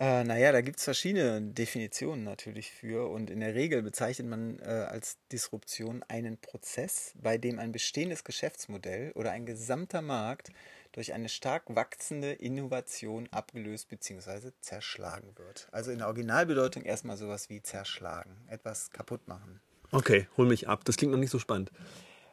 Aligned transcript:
Äh, 0.00 0.24
naja, 0.24 0.50
da 0.52 0.60
gibt 0.60 0.78
es 0.78 0.84
verschiedene 0.84 1.40
Definitionen 1.40 2.24
natürlich 2.24 2.72
für 2.72 3.08
und 3.10 3.30
in 3.30 3.40
der 3.40 3.54
Regel 3.54 3.82
bezeichnet 3.82 4.26
man 4.28 4.58
äh, 4.58 4.64
als 4.64 5.18
Disruption 5.30 6.02
einen 6.08 6.36
Prozess, 6.38 7.12
bei 7.14 7.38
dem 7.38 7.58
ein 7.58 7.72
bestehendes 7.72 8.24
Geschäftsmodell 8.24 9.12
oder 9.12 9.30
ein 9.30 9.46
gesamter 9.46 10.02
Markt 10.02 10.50
durch 10.92 11.12
eine 11.12 11.28
stark 11.28 11.64
wachsende 11.68 12.32
Innovation 12.32 13.28
abgelöst 13.30 13.88
bzw. 13.88 14.50
zerschlagen 14.60 15.32
wird. 15.36 15.68
Also 15.72 15.90
in 15.90 15.98
der 15.98 16.06
Originalbedeutung 16.06 16.84
erstmal 16.84 17.16
sowas 17.16 17.50
wie 17.50 17.62
zerschlagen, 17.62 18.36
etwas 18.48 18.90
kaputt 18.90 19.26
machen. 19.26 19.60
Okay, 19.90 20.26
hol 20.36 20.46
mich 20.46 20.68
ab. 20.68 20.84
Das 20.84 20.96
klingt 20.96 21.12
noch 21.12 21.20
nicht 21.20 21.30
so 21.30 21.38
spannend. 21.38 21.70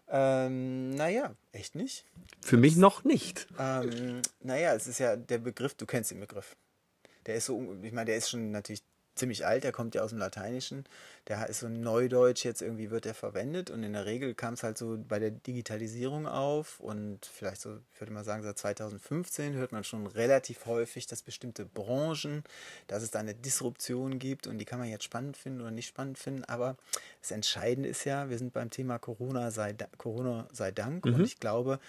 Ähm, 0.09 0.91
naja, 0.91 1.35
echt 1.53 1.75
nicht? 1.75 2.05
Für 2.41 2.57
mich 2.57 2.75
noch 2.75 3.03
nicht. 3.03 3.47
Ähm, 3.57 4.21
naja, 4.41 4.73
es 4.73 4.87
ist 4.87 4.99
ja 4.99 5.15
der 5.15 5.37
Begriff, 5.37 5.73
du 5.75 5.85
kennst 5.85 6.11
den 6.11 6.19
Begriff. 6.19 6.55
Der 7.25 7.35
ist 7.35 7.45
so, 7.45 7.75
ich 7.81 7.91
meine, 7.91 8.05
der 8.05 8.17
ist 8.17 8.29
schon 8.29 8.51
natürlich 8.51 8.83
ziemlich 9.15 9.45
alt, 9.45 9.63
der 9.63 9.71
kommt 9.71 9.93
ja 9.93 10.01
aus 10.01 10.11
dem 10.11 10.19
Lateinischen. 10.19 10.85
Der 11.27 11.47
ist 11.47 11.59
so 11.59 11.69
Neudeutsch 11.69 12.43
jetzt 12.45 12.61
irgendwie 12.61 12.89
wird 12.91 13.05
er 13.05 13.13
verwendet 13.13 13.69
und 13.69 13.83
in 13.83 13.93
der 13.93 14.05
Regel 14.05 14.33
kam 14.33 14.53
es 14.53 14.63
halt 14.63 14.77
so 14.77 14.97
bei 15.07 15.19
der 15.19 15.31
Digitalisierung 15.31 16.27
auf 16.27 16.79
und 16.79 17.25
vielleicht 17.25 17.61
so, 17.61 17.77
ich 17.93 18.01
würde 18.01 18.13
mal 18.13 18.23
sagen, 18.23 18.41
seit 18.41 18.57
2015 18.57 19.53
hört 19.53 19.73
man 19.73 19.83
schon 19.83 20.07
relativ 20.07 20.65
häufig, 20.65 21.07
dass 21.07 21.21
bestimmte 21.21 21.65
Branchen, 21.65 22.43
dass 22.87 23.03
es 23.03 23.11
da 23.11 23.19
eine 23.19 23.35
Disruption 23.35 24.17
gibt 24.17 24.47
und 24.47 24.57
die 24.57 24.65
kann 24.65 24.79
man 24.79 24.89
jetzt 24.89 25.03
spannend 25.03 25.37
finden 25.37 25.61
oder 25.61 25.71
nicht 25.71 25.87
spannend 25.87 26.17
finden, 26.17 26.43
aber 26.45 26.77
das 27.21 27.31
Entscheidende 27.31 27.89
ist 27.89 28.05
ja, 28.05 28.29
wir 28.29 28.37
sind 28.37 28.53
beim 28.53 28.69
Thema 28.69 28.97
Corona 28.97 29.51
sei, 29.51 29.75
Corona 29.97 30.47
sei 30.51 30.71
Dank 30.71 31.05
mhm. 31.05 31.15
und 31.15 31.25
ich 31.25 31.39
glaube, 31.39 31.79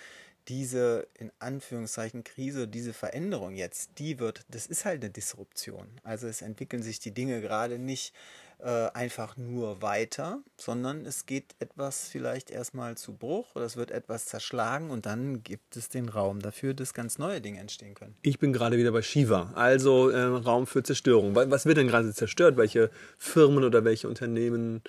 diese 0.49 1.07
in 1.15 1.31
Anführungszeichen 1.39 2.25
Krise, 2.25 2.69
diese 2.69 2.93
Veränderung 2.93 3.55
jetzt, 3.55 3.99
die 3.99 4.19
wird, 4.19 4.41
das 4.49 4.67
ist 4.67 4.85
halt 4.85 5.03
eine 5.03 5.11
Disruption. 5.11 5.87
Also 6.03 6.27
es 6.27 6.43
entwickeln 6.43 6.83
sich 6.83 6.99
die 6.99 7.13
Dinge 7.13 7.41
gerade 7.41 7.79
nicht 7.79 8.13
äh, 8.59 8.91
einfach 8.95 9.37
nur 9.37 9.83
weiter, 9.83 10.41
sondern 10.57 11.05
es 11.05 11.27
geht 11.27 11.55
etwas 11.59 12.09
vielleicht 12.09 12.51
erstmal 12.51 12.97
zu 12.97 13.13
Bruch 13.13 13.55
oder 13.55 13.65
es 13.65 13.77
wird 13.77 13.91
etwas 13.91 14.27
zerschlagen 14.27 14.91
und 14.91 15.07
dann 15.07 15.43
gibt 15.43 15.77
es 15.77 15.89
den 15.89 16.09
Raum 16.09 16.41
dafür, 16.41 16.75
dass 16.75 16.95
ganz 16.95 17.19
neue 17.19 17.41
Dinge 17.41 17.59
entstehen 17.59 17.95
können. 17.95 18.17
Ich 18.23 18.39
bin 18.39 18.53
gerade 18.53 18.79
wieder 18.79 18.93
bei 18.93 19.03
Shiva, 19.03 19.53
also 19.55 20.11
äh, 20.11 20.23
Raum 20.23 20.67
für 20.67 20.83
Zerstörung. 20.83 21.35
Was 21.35 21.67
wird 21.67 21.79
denn 21.79 21.89
gerade 21.89 22.13
zerstört? 22.15 22.57
Welche 22.57 22.91
Firmen 23.19 23.65
oder 23.65 23.85
welche 23.85 24.09
Unternehmen 24.09 24.83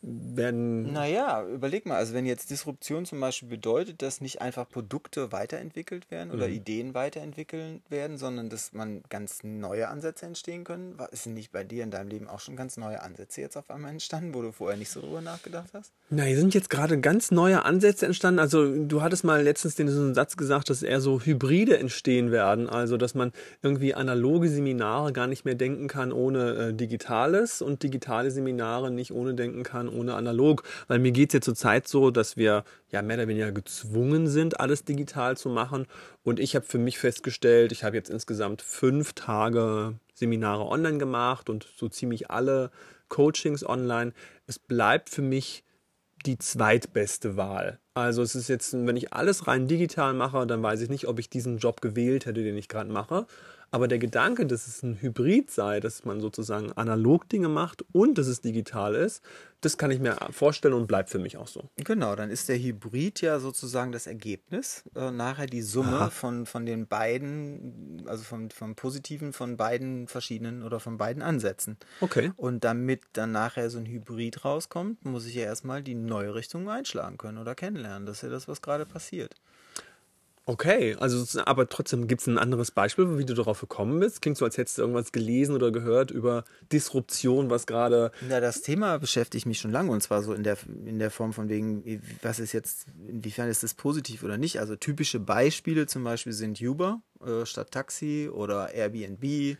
werden. 0.00 0.92
Naja, 0.92 1.44
überleg 1.44 1.84
mal, 1.84 1.96
also 1.96 2.14
wenn 2.14 2.24
jetzt 2.24 2.50
Disruption 2.50 3.04
zum 3.04 3.18
Beispiel 3.20 3.48
bedeutet, 3.48 4.00
dass 4.00 4.20
nicht 4.20 4.40
einfach 4.40 4.68
Produkte 4.68 5.32
weiterentwickelt 5.32 6.10
werden 6.10 6.30
oder 6.30 6.46
mhm. 6.46 6.54
Ideen 6.54 6.94
weiterentwickelt 6.94 7.82
werden, 7.88 8.16
sondern 8.16 8.48
dass 8.48 8.72
man 8.72 9.02
ganz 9.08 9.40
neue 9.42 9.88
Ansätze 9.88 10.26
entstehen 10.26 10.62
können, 10.64 10.96
ist 11.10 11.26
nicht 11.26 11.50
bei 11.50 11.64
dir 11.64 11.82
in 11.82 11.90
deinem 11.90 12.08
Leben 12.08 12.28
auch 12.28 12.38
schon 12.38 12.54
ganz 12.54 12.76
neue 12.76 13.02
Ansätze 13.02 13.40
jetzt 13.40 13.56
auf 13.56 13.70
einmal 13.70 13.90
entstanden, 13.90 14.34
wo 14.34 14.42
du 14.42 14.52
vorher 14.52 14.78
nicht 14.78 14.90
so 14.90 15.00
drüber 15.00 15.20
nachgedacht 15.20 15.70
hast? 15.72 15.92
Na, 16.10 16.22
hier 16.22 16.38
sind 16.38 16.54
jetzt 16.54 16.70
gerade 16.70 17.00
ganz 17.00 17.30
neue 17.32 17.64
Ansätze 17.64 18.06
entstanden. 18.06 18.38
Also 18.38 18.84
du 18.84 19.02
hattest 19.02 19.24
mal 19.24 19.42
letztens 19.42 19.74
den 19.74 20.14
Satz 20.14 20.36
gesagt, 20.36 20.70
dass 20.70 20.82
eher 20.82 21.00
so 21.00 21.20
Hybride 21.20 21.78
entstehen 21.78 22.30
werden, 22.30 22.68
also 22.68 22.96
dass 22.96 23.14
man 23.14 23.32
irgendwie 23.62 23.94
analoge 23.94 24.48
Seminare 24.48 25.12
gar 25.12 25.26
nicht 25.26 25.44
mehr 25.44 25.56
denken 25.56 25.88
kann 25.88 26.12
ohne 26.12 26.68
äh, 26.68 26.74
Digitales 26.74 27.62
und 27.62 27.82
digitale 27.82 28.30
Seminare 28.30 28.92
nicht 28.92 29.12
ohne 29.12 29.34
denken 29.34 29.64
kann 29.64 29.87
ohne 29.88 30.14
analog. 30.14 30.62
Weil 30.86 30.98
mir 30.98 31.12
geht 31.12 31.30
es 31.30 31.34
ja 31.34 31.40
zurzeit 31.40 31.88
so, 31.88 32.10
dass 32.10 32.36
wir 32.36 32.64
ja 32.90 33.02
mehr 33.02 33.16
oder 33.16 33.28
weniger 33.28 33.52
gezwungen 33.52 34.28
sind, 34.28 34.60
alles 34.60 34.84
digital 34.84 35.36
zu 35.36 35.48
machen. 35.48 35.86
Und 36.22 36.40
ich 36.40 36.54
habe 36.54 36.66
für 36.66 36.78
mich 36.78 36.98
festgestellt, 36.98 37.72
ich 37.72 37.84
habe 37.84 37.96
jetzt 37.96 38.10
insgesamt 38.10 38.62
fünf 38.62 39.12
Tage 39.12 39.94
Seminare 40.14 40.66
online 40.66 40.98
gemacht 40.98 41.48
und 41.48 41.66
so 41.76 41.88
ziemlich 41.88 42.30
alle 42.30 42.70
Coachings 43.08 43.64
online. 43.64 44.12
Es 44.46 44.58
bleibt 44.58 45.10
für 45.10 45.22
mich 45.22 45.64
die 46.26 46.38
zweitbeste 46.38 47.36
Wahl. 47.36 47.78
Also 47.94 48.22
es 48.22 48.34
ist 48.34 48.48
jetzt, 48.48 48.74
wenn 48.74 48.96
ich 48.96 49.12
alles 49.12 49.46
rein 49.46 49.66
digital 49.66 50.14
mache, 50.14 50.46
dann 50.46 50.62
weiß 50.62 50.80
ich 50.80 50.88
nicht, 50.88 51.06
ob 51.06 51.18
ich 51.18 51.30
diesen 51.30 51.58
Job 51.58 51.80
gewählt 51.80 52.26
hätte, 52.26 52.42
den 52.42 52.56
ich 52.56 52.68
gerade 52.68 52.90
mache. 52.90 53.26
Aber 53.70 53.86
der 53.86 53.98
Gedanke, 53.98 54.46
dass 54.46 54.66
es 54.66 54.82
ein 54.82 55.00
Hybrid 55.00 55.50
sei, 55.50 55.80
dass 55.80 56.04
man 56.04 56.20
sozusagen 56.20 56.72
analog 56.72 57.28
Dinge 57.28 57.48
macht 57.48 57.84
und 57.92 58.16
dass 58.16 58.26
es 58.26 58.40
digital 58.40 58.94
ist, 58.94 59.22
das 59.60 59.76
kann 59.76 59.90
ich 59.90 59.98
mir 59.98 60.16
vorstellen 60.30 60.74
und 60.74 60.86
bleibt 60.86 61.10
für 61.10 61.18
mich 61.18 61.36
auch 61.36 61.48
so. 61.48 61.68
Genau, 61.76 62.14
dann 62.14 62.30
ist 62.30 62.48
der 62.48 62.58
Hybrid 62.58 63.20
ja 63.20 63.40
sozusagen 63.40 63.92
das 63.92 64.06
Ergebnis. 64.06 64.84
Äh, 64.94 65.10
nachher 65.10 65.46
die 65.46 65.62
Summe 65.62 66.10
von, 66.10 66.46
von 66.46 66.64
den 66.64 66.86
beiden, 66.86 68.04
also 68.06 68.22
vom, 68.22 68.50
vom 68.50 68.74
Positiven 68.74 69.32
von 69.32 69.56
beiden 69.56 70.06
verschiedenen 70.06 70.62
oder 70.62 70.80
von 70.80 70.96
beiden 70.96 71.22
Ansätzen. 71.22 71.76
Okay. 72.00 72.32
Und 72.36 72.64
damit 72.64 73.02
dann 73.14 73.32
nachher 73.32 73.68
so 73.68 73.78
ein 73.78 73.86
Hybrid 73.86 74.44
rauskommt, 74.44 75.04
muss 75.04 75.26
ich 75.26 75.34
ja 75.34 75.42
erstmal 75.42 75.82
die 75.82 75.94
neue 75.94 76.34
Richtung 76.34 76.70
einschlagen 76.70 77.18
können 77.18 77.38
oder 77.38 77.54
kennenlernen. 77.54 78.06
Das 78.06 78.18
ist 78.18 78.22
ja 78.22 78.28
das, 78.28 78.48
was 78.48 78.62
gerade 78.62 78.86
passiert. 78.86 79.34
Okay, 80.48 80.96
also 80.98 81.42
aber 81.42 81.68
trotzdem 81.68 82.08
gibt 82.08 82.22
es 82.22 82.26
ein 82.26 82.38
anderes 82.38 82.70
Beispiel, 82.70 83.18
wie 83.18 83.26
du 83.26 83.34
darauf 83.34 83.60
gekommen 83.60 84.00
bist. 84.00 84.22
Klingt 84.22 84.38
so, 84.38 84.46
als 84.46 84.56
hättest 84.56 84.78
du 84.78 84.82
irgendwas 84.82 85.12
gelesen 85.12 85.54
oder 85.54 85.70
gehört 85.70 86.10
über 86.10 86.44
Disruption, 86.72 87.50
was 87.50 87.66
gerade. 87.66 88.12
Ja, 88.30 88.40
das 88.40 88.62
Thema 88.62 88.98
beschäftigt 88.98 89.44
mich 89.44 89.58
schon 89.58 89.72
lange 89.72 89.90
und 89.90 90.02
zwar 90.02 90.22
so 90.22 90.32
in 90.32 90.44
der, 90.44 90.56
in 90.86 90.98
der 90.98 91.10
Form 91.10 91.34
von 91.34 91.50
wegen, 91.50 92.00
was 92.22 92.38
ist 92.38 92.52
jetzt, 92.52 92.86
inwiefern 93.06 93.50
ist 93.50 93.62
das 93.62 93.74
positiv 93.74 94.22
oder 94.22 94.38
nicht. 94.38 94.58
Also 94.58 94.74
typische 94.74 95.20
Beispiele 95.20 95.86
zum 95.86 96.02
Beispiel 96.02 96.32
sind 96.32 96.58
Uber 96.62 97.02
äh, 97.22 97.44
statt 97.44 97.70
Taxi 97.70 98.30
oder 98.32 98.72
Airbnb 98.72 99.58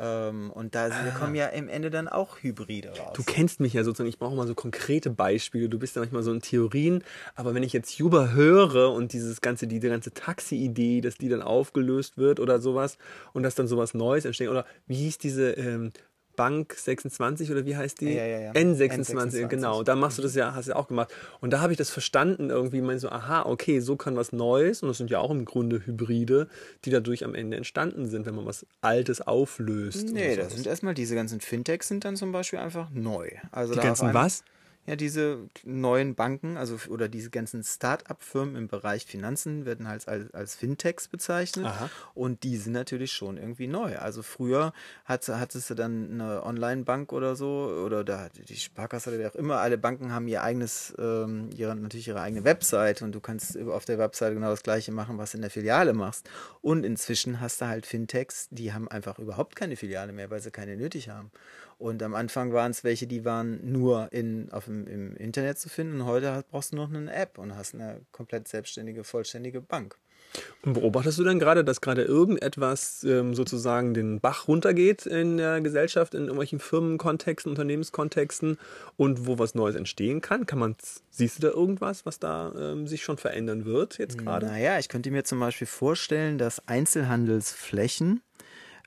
und 0.00 0.74
da 0.74 0.86
ah. 0.86 1.10
kommen 1.18 1.34
ja 1.34 1.46
im 1.46 1.68
Ende 1.68 1.90
dann 1.90 2.08
auch 2.08 2.38
Hybride 2.42 2.88
raus. 2.88 3.12
Du 3.14 3.22
kennst 3.22 3.60
mich 3.60 3.74
ja 3.74 3.84
sozusagen, 3.84 4.08
ich 4.08 4.18
brauche 4.18 4.34
mal 4.34 4.46
so 4.46 4.54
konkrete 4.54 5.10
Beispiele. 5.10 5.68
Du 5.68 5.78
bist 5.78 5.96
ja 5.96 6.00
manchmal 6.00 6.22
so 6.22 6.32
in 6.32 6.40
Theorien, 6.40 7.04
aber 7.34 7.54
wenn 7.54 7.62
ich 7.62 7.72
jetzt 7.72 8.00
Uber 8.00 8.32
höre 8.32 8.92
und 8.92 9.12
dieses 9.12 9.40
ganze, 9.40 9.66
die, 9.66 9.80
die 9.80 9.88
ganze 9.88 10.12
Taxi-Idee, 10.12 11.00
dass 11.02 11.16
die 11.16 11.28
dann 11.28 11.42
aufgelöst 11.42 12.16
wird 12.16 12.40
oder 12.40 12.60
sowas 12.60 12.96
und 13.32 13.42
dass 13.42 13.54
dann 13.54 13.68
sowas 13.68 13.92
Neues 13.92 14.24
entsteht, 14.24 14.48
oder 14.48 14.64
wie 14.86 14.96
hieß 14.96 15.18
diese 15.18 15.50
ähm, 15.52 15.92
Bank 16.36 16.74
26 16.74 17.50
oder 17.50 17.64
wie 17.66 17.76
heißt 17.76 18.00
die? 18.00 18.12
Ja, 18.12 18.24
ja, 18.24 18.40
ja. 18.40 18.52
N26, 18.52 19.14
N26, 19.14 19.46
genau. 19.48 19.82
Da 19.82 19.94
machst 19.96 20.18
du 20.18 20.22
das 20.22 20.34
ja, 20.34 20.54
hast 20.54 20.66
du 20.66 20.72
ja 20.72 20.76
auch 20.76 20.88
gemacht. 20.88 21.12
Und 21.40 21.52
da 21.52 21.60
habe 21.60 21.72
ich 21.72 21.78
das 21.78 21.90
verstanden 21.90 22.50
irgendwie, 22.50 22.80
meine 22.80 22.98
so, 22.98 23.08
aha, 23.10 23.42
okay, 23.46 23.80
so 23.80 23.96
kann 23.96 24.16
was 24.16 24.32
Neues 24.32 24.82
und 24.82 24.88
das 24.88 24.98
sind 24.98 25.10
ja 25.10 25.18
auch 25.18 25.30
im 25.30 25.44
Grunde 25.44 25.84
Hybride, 25.84 26.48
die 26.84 26.90
dadurch 26.90 27.24
am 27.24 27.34
Ende 27.34 27.56
entstanden 27.56 28.08
sind, 28.08 28.26
wenn 28.26 28.34
man 28.34 28.46
was 28.46 28.66
Altes 28.80 29.20
auflöst. 29.20 30.12
Nee, 30.12 30.36
das 30.36 30.54
sind 30.54 30.66
erstmal 30.66 30.94
diese 30.94 31.14
ganzen 31.14 31.40
Fintechs 31.40 31.88
sind 31.88 32.04
dann 32.04 32.16
zum 32.16 32.32
Beispiel 32.32 32.58
einfach 32.58 32.90
neu. 32.90 33.28
Also 33.52 33.74
die 33.74 33.80
ganzen 33.80 34.14
was? 34.14 34.44
Ja, 34.86 34.96
diese 34.96 35.38
neuen 35.62 36.14
Banken, 36.14 36.56
also 36.56 36.78
oder 36.88 37.08
diese 37.08 37.30
ganzen 37.30 37.62
Start-up-Firmen 37.62 38.56
im 38.56 38.66
Bereich 38.66 39.04
Finanzen 39.04 39.66
werden 39.66 39.86
halt 39.86 40.08
als, 40.08 40.32
als 40.32 40.54
Fintechs 40.54 41.06
bezeichnet. 41.06 41.66
Aha. 41.66 41.90
Und 42.14 42.42
die 42.44 42.56
sind 42.56 42.72
natürlich 42.72 43.12
schon 43.12 43.36
irgendwie 43.36 43.66
neu. 43.66 43.98
Also 43.98 44.22
früher 44.22 44.72
hat, 45.04 45.28
hattest 45.28 45.68
du 45.68 45.74
dann 45.74 46.12
eine 46.12 46.42
Online-Bank 46.44 47.12
oder 47.12 47.36
so, 47.36 47.82
oder 47.84 48.04
da 48.04 48.30
die 48.30 48.56
Sparkasse 48.56 49.10
oder 49.10 49.18
wie 49.18 49.26
auch 49.26 49.34
immer, 49.34 49.58
alle 49.58 49.76
Banken 49.76 50.12
haben 50.12 50.26
ihr 50.28 50.42
eigenes, 50.42 50.94
ähm, 50.98 51.50
ihre, 51.54 51.76
natürlich 51.76 52.08
ihre 52.08 52.22
eigene 52.22 52.44
Website 52.44 53.02
und 53.02 53.12
du 53.12 53.20
kannst 53.20 53.58
auf 53.58 53.84
der 53.84 53.98
Website 53.98 54.32
genau 54.32 54.48
das 54.48 54.62
gleiche 54.62 54.92
machen, 54.92 55.18
was 55.18 55.34
in 55.34 55.42
der 55.42 55.50
Filiale 55.50 55.92
machst. 55.92 56.28
Und 56.62 56.84
inzwischen 56.84 57.40
hast 57.40 57.60
du 57.60 57.66
halt 57.66 57.84
Fintechs, 57.84 58.48
die 58.50 58.72
haben 58.72 58.88
einfach 58.88 59.18
überhaupt 59.18 59.56
keine 59.56 59.76
Filiale 59.76 60.12
mehr, 60.12 60.30
weil 60.30 60.40
sie 60.40 60.50
keine 60.50 60.76
nötig 60.76 61.10
haben. 61.10 61.30
Und 61.80 62.02
am 62.02 62.14
Anfang 62.14 62.52
waren 62.52 62.72
es 62.72 62.84
welche, 62.84 63.06
die 63.06 63.24
waren 63.24 63.72
nur 63.72 64.12
in, 64.12 64.52
auf 64.52 64.66
dem, 64.66 64.86
im 64.86 65.16
Internet 65.16 65.58
zu 65.58 65.70
finden. 65.70 66.02
Und 66.02 66.06
heute 66.06 66.44
brauchst 66.50 66.72
du 66.72 66.76
noch 66.76 66.92
eine 66.92 67.10
App 67.10 67.38
und 67.38 67.56
hast 67.56 67.74
eine 67.74 68.02
komplett 68.12 68.48
selbstständige, 68.48 69.02
vollständige 69.02 69.62
Bank. 69.62 69.96
Und 70.60 70.74
beobachtest 70.74 71.18
du 71.18 71.24
dann 71.24 71.38
gerade, 71.38 71.64
dass 71.64 71.80
gerade 71.80 72.02
irgendetwas 72.02 73.02
ähm, 73.04 73.34
sozusagen 73.34 73.94
den 73.94 74.20
Bach 74.20 74.46
runtergeht 74.46 75.06
in 75.06 75.38
der 75.38 75.62
Gesellschaft, 75.62 76.12
in 76.12 76.24
irgendwelchen 76.24 76.60
Firmenkontexten, 76.60 77.50
Unternehmenskontexten 77.50 78.58
und 78.98 79.26
wo 79.26 79.38
was 79.38 79.54
Neues 79.54 79.74
entstehen 79.74 80.20
kann? 80.20 80.44
Kann 80.44 80.58
man, 80.58 80.76
siehst 81.08 81.38
du 81.38 81.48
da 81.48 81.48
irgendwas, 81.48 82.04
was 82.04 82.18
da 82.18 82.52
ähm, 82.58 82.86
sich 82.88 83.02
schon 83.02 83.16
verändern 83.16 83.64
wird 83.64 83.96
jetzt 83.96 84.18
gerade? 84.18 84.48
Naja, 84.48 84.78
ich 84.78 84.90
könnte 84.90 85.10
mir 85.10 85.24
zum 85.24 85.40
Beispiel 85.40 85.66
vorstellen, 85.66 86.36
dass 86.36 86.68
Einzelhandelsflächen 86.68 88.20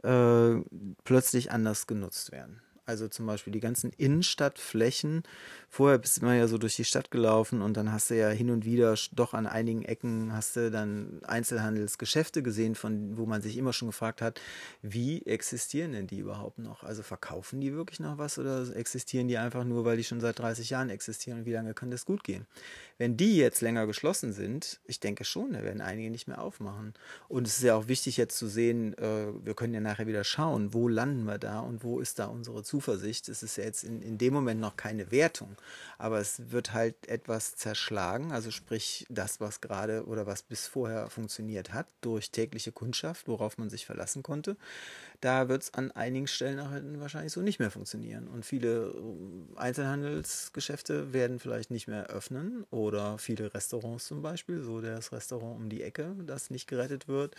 äh, 0.04 0.56
plötzlich 1.04 1.52
anders 1.52 1.88
genutzt 1.88 2.32
werden. 2.32 2.63
Also 2.86 3.08
zum 3.08 3.26
Beispiel 3.26 3.54
die 3.54 3.62
ganzen 3.62 3.92
Innenstadtflächen. 3.92 5.24
Vorher 5.70 5.98
bist 5.98 6.18
du 6.18 6.22
immer 6.22 6.36
ja 6.36 6.48
so 6.48 6.58
durch 6.58 6.76
die 6.76 6.84
Stadt 6.84 7.12
gelaufen 7.12 7.62
und 7.62 7.78
dann 7.78 7.92
hast 7.94 8.10
du 8.10 8.18
ja 8.18 8.30
hin 8.30 8.50
und 8.50 8.66
wieder 8.66 8.96
doch 9.14 9.34
an 9.34 9.48
einigen 9.48 9.84
Ecken 9.84 10.34
hast 10.34 10.58
du 10.58 10.70
dann 10.70 11.22
Einzelhandelsgeschäfte 11.24 12.44
gesehen, 12.44 12.76
von 12.76 13.18
wo 13.18 13.26
man 13.26 13.42
sich 13.42 13.58
immer 13.58 13.72
schon 13.72 13.88
gefragt 13.88 14.22
hat, 14.22 14.42
wie 14.82 15.26
existieren 15.26 15.94
denn 15.94 16.08
die 16.08 16.20
überhaupt 16.20 16.60
noch? 16.60 16.84
Also 16.84 17.04
verkaufen 17.04 17.62
die 17.62 17.74
wirklich 17.74 18.02
noch 18.02 18.18
was 18.18 18.38
oder 18.38 18.76
existieren 18.76 19.28
die 19.28 19.38
einfach 19.38 19.64
nur, 19.64 19.86
weil 19.86 19.98
die 19.98 20.04
schon 20.04 20.20
seit 20.20 20.40
30 20.40 20.70
Jahren 20.70 20.90
existieren 20.90 21.40
und 21.40 21.46
wie 21.46 21.54
lange 21.54 21.74
kann 21.74 21.90
das 21.90 22.06
gut 22.06 22.24
gehen? 22.24 22.46
Wenn 22.98 23.18
die 23.18 23.38
jetzt 23.38 23.62
länger 23.62 23.88
geschlossen 23.88 24.34
sind, 24.34 24.80
ich 24.86 25.00
denke 25.00 25.24
schon, 25.24 25.54
da 25.54 25.64
werden 25.64 25.82
einige 25.82 26.12
nicht 26.12 26.28
mehr 26.28 26.42
aufmachen. 26.42 26.94
Und 27.28 27.48
es 27.48 27.58
ist 27.58 27.64
ja 27.64 27.76
auch 27.76 27.88
wichtig 27.88 28.18
jetzt 28.18 28.38
zu 28.38 28.48
sehen, 28.48 28.98
äh, 28.98 29.28
wir 29.44 29.54
können 29.56 29.74
ja 29.74 29.80
nachher 29.80 30.08
wieder 30.08 30.24
schauen, 30.24 30.74
wo 30.74 30.88
landen 30.88 31.24
wir 31.24 31.38
da 31.38 31.62
und 31.62 31.84
wo 31.84 32.00
ist 32.00 32.20
da 32.20 32.28
unsere 32.28 32.64
Zuversicht. 32.74 33.30
Es 33.30 33.44
ist 33.44 33.58
ja 33.58 33.66
jetzt 33.66 33.84
in, 33.84 34.02
in 34.02 34.18
dem 34.18 34.34
Moment 34.34 34.60
noch 34.60 34.76
keine 34.76 35.12
Wertung, 35.12 35.56
aber 36.00 36.20
es 36.20 36.52
wird 36.52 36.74
halt 36.74 37.08
etwas 37.08 37.56
zerschlagen, 37.56 38.32
also 38.32 38.50
sprich 38.50 39.06
das, 39.10 39.40
was 39.40 39.62
gerade 39.62 40.08
oder 40.08 40.26
was 40.26 40.42
bis 40.42 40.66
vorher 40.66 41.12
funktioniert 41.12 41.72
hat, 41.72 41.86
durch 42.02 42.32
tägliche 42.32 42.72
Kundschaft, 42.72 43.28
worauf 43.28 43.60
man 43.60 43.70
sich 43.70 43.86
verlassen 43.86 44.24
konnte. 44.24 44.58
Da 45.22 45.50
wird 45.50 45.62
es 45.62 45.74
an 45.76 45.92
einigen 45.92 46.26
Stellen 46.26 46.56
nachher 46.56 46.82
wahrscheinlich 47.00 47.32
so 47.32 47.42
nicht 47.42 47.60
mehr 47.60 47.70
funktionieren. 47.70 48.28
Und 48.28 48.44
viele 48.44 48.88
äh, 48.88 49.60
Einzelhandelsgeschäfte 49.60 51.14
werden 51.14 51.40
vielleicht 51.40 51.70
nicht 51.70 51.88
mehr 51.88 52.08
öffnen 52.08 52.66
oder 52.72 53.20
viele 53.20 53.54
Restaurants 53.54 54.08
zum 54.08 54.24
Beispiel, 54.24 54.64
so 54.64 54.82
das 54.82 55.12
Restaurant 55.12 55.58
um 55.58 55.70
die 55.70 55.84
Ecke, 55.84 56.16
das 56.26 56.50
nicht 56.50 56.68
gerettet 56.68 57.08
wird 57.08 57.36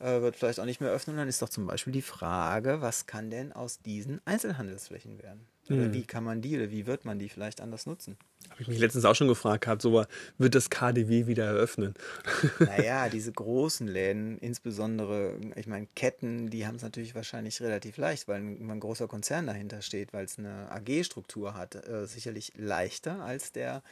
äh, 0.00 0.20
wird 0.20 0.36
vielleicht 0.36 0.60
auch 0.60 0.64
nicht 0.64 0.80
mehr 0.80 0.90
öffnen. 0.90 1.16
Dann 1.16 1.28
ist 1.28 1.42
doch 1.42 1.48
zum 1.48 1.66
Beispiel 1.66 1.92
die 1.92 2.02
Frage, 2.02 2.80
was 2.80 3.06
kann 3.06 3.30
denn 3.30 3.52
aus 3.52 3.80
diesen 3.80 4.20
Einzelhandelsflächen 4.24 5.22
werden? 5.22 5.46
Oder 5.70 5.84
hm. 5.84 5.92
wie 5.92 6.04
kann 6.04 6.24
man 6.24 6.40
die 6.40 6.56
oder 6.56 6.70
wie 6.70 6.86
wird 6.86 7.04
man 7.04 7.18
die 7.18 7.28
vielleicht 7.28 7.60
anders 7.60 7.86
nutzen? 7.86 8.16
Habe 8.50 8.62
ich 8.62 8.68
mich 8.68 8.78
letztens 8.78 9.04
auch 9.04 9.14
schon 9.14 9.28
gefragt 9.28 9.64
gehabt, 9.64 9.82
so 9.82 10.04
wird 10.38 10.54
das 10.54 10.70
KDW 10.70 11.26
wieder 11.26 11.44
eröffnen? 11.44 11.94
Naja, 12.60 13.08
diese 13.08 13.32
großen 13.32 13.86
Läden, 13.86 14.38
insbesondere, 14.38 15.36
ich 15.56 15.66
meine, 15.66 15.86
Ketten, 15.94 16.48
die 16.48 16.66
haben 16.66 16.76
es 16.76 16.82
natürlich 16.82 17.14
wahrscheinlich 17.14 17.60
relativ 17.60 17.98
leicht, 17.98 18.28
weil 18.28 18.40
ein, 18.40 18.70
ein 18.70 18.80
großer 18.80 19.08
Konzern 19.08 19.46
dahinter 19.46 19.82
steht, 19.82 20.12
weil 20.12 20.24
es 20.24 20.38
eine 20.38 20.70
AG-Struktur 20.70 21.54
hat. 21.54 21.74
Äh, 21.74 22.06
sicherlich 22.06 22.52
leichter 22.56 23.22
als 23.22 23.52
der 23.52 23.82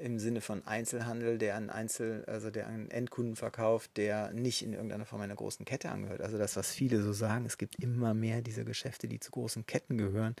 im 0.00 0.18
Sinne 0.18 0.40
von 0.40 0.66
Einzelhandel, 0.66 1.38
der 1.38 1.56
an 1.56 1.70
Einzel, 1.70 2.24
also 2.26 2.50
der 2.50 2.66
an 2.66 2.90
Endkunden 2.90 3.36
verkauft, 3.36 3.96
der 3.96 4.32
nicht 4.32 4.62
in 4.62 4.72
irgendeiner 4.72 5.04
Form 5.04 5.20
einer 5.20 5.34
großen 5.34 5.64
Kette 5.64 5.90
angehört. 5.90 6.20
Also 6.20 6.38
das, 6.38 6.56
was 6.56 6.72
viele 6.72 7.02
so 7.02 7.12
sagen, 7.12 7.46
es 7.46 7.58
gibt 7.58 7.76
immer 7.82 8.14
mehr 8.14 8.42
dieser 8.42 8.64
Geschäfte, 8.64 9.08
die 9.08 9.20
zu 9.20 9.30
großen 9.30 9.66
Ketten 9.66 9.98
gehören. 9.98 10.34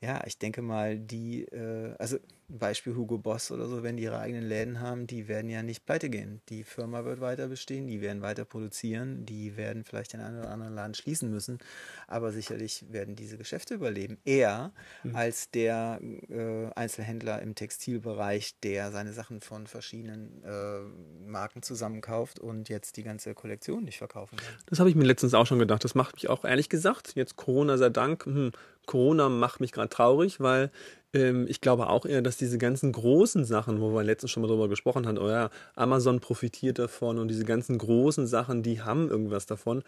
Ja, 0.00 0.22
ich 0.26 0.38
denke 0.38 0.62
mal, 0.62 0.98
die, 0.98 1.42
äh, 1.44 1.94
also 1.98 2.18
Beispiel 2.58 2.94
Hugo 2.94 3.18
Boss 3.18 3.50
oder 3.50 3.66
so, 3.66 3.82
wenn 3.82 3.96
die 3.96 4.02
ihre 4.04 4.18
eigenen 4.18 4.44
Läden 4.44 4.80
haben, 4.80 5.06
die 5.06 5.28
werden 5.28 5.48
ja 5.48 5.62
nicht 5.62 5.86
pleite 5.86 6.10
gehen. 6.10 6.42
Die 6.48 6.64
Firma 6.64 7.04
wird 7.04 7.20
weiter 7.20 7.48
bestehen, 7.48 7.86
die 7.86 8.00
werden 8.00 8.22
weiter 8.22 8.44
produzieren, 8.44 9.24
die 9.24 9.56
werden 9.56 9.84
vielleicht 9.84 10.12
den 10.12 10.20
einen 10.20 10.38
oder 10.38 10.50
anderen 10.50 10.74
Laden 10.74 10.94
schließen 10.94 11.30
müssen, 11.30 11.58
aber 12.06 12.32
sicherlich 12.32 12.84
werden 12.90 13.16
diese 13.16 13.38
Geschäfte 13.38 13.74
überleben. 13.74 14.18
Eher 14.24 14.72
mhm. 15.02 15.16
als 15.16 15.50
der 15.50 16.00
äh, 16.28 16.70
Einzelhändler 16.74 17.40
im 17.40 17.54
Textilbereich, 17.54 18.58
der 18.62 18.91
seine 18.92 19.12
Sachen 19.12 19.40
von 19.40 19.66
verschiedenen 19.66 20.42
äh, 20.44 20.80
Marken 21.26 21.62
zusammenkauft 21.62 22.38
und 22.38 22.68
jetzt 22.68 22.96
die 22.96 23.02
ganze 23.02 23.34
Kollektion 23.34 23.84
nicht 23.84 23.98
verkaufen 23.98 24.36
kann. 24.36 24.54
Das 24.66 24.78
habe 24.78 24.90
ich 24.90 24.94
mir 24.94 25.04
letztens 25.04 25.34
auch 25.34 25.46
schon 25.46 25.58
gedacht. 25.58 25.82
Das 25.84 25.94
macht 25.94 26.14
mich 26.14 26.28
auch 26.28 26.44
ehrlich 26.44 26.68
gesagt, 26.68 27.14
jetzt 27.16 27.36
Corona 27.36 27.78
sei 27.78 27.90
Dank, 27.90 28.26
hm, 28.26 28.52
Corona 28.86 29.28
macht 29.28 29.60
mich 29.60 29.72
gerade 29.72 29.88
traurig, 29.88 30.40
weil 30.40 30.70
ähm, 31.12 31.46
ich 31.48 31.60
glaube 31.60 31.88
auch 31.88 32.06
eher, 32.06 32.22
dass 32.22 32.36
diese 32.36 32.58
ganzen 32.58 32.92
großen 32.92 33.44
Sachen, 33.44 33.80
wo 33.80 33.94
wir 33.94 34.02
letztens 34.02 34.30
schon 34.30 34.42
mal 34.42 34.48
drüber 34.48 34.68
gesprochen 34.68 35.06
haben, 35.06 35.18
oh 35.18 35.48
Amazon 35.74 36.20
profitiert 36.20 36.78
davon 36.78 37.18
und 37.18 37.28
diese 37.28 37.44
ganzen 37.44 37.78
großen 37.78 38.26
Sachen, 38.26 38.62
die 38.62 38.82
haben 38.82 39.08
irgendwas 39.08 39.46
davon. 39.46 39.82